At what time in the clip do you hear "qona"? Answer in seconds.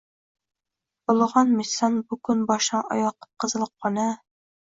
3.85-4.09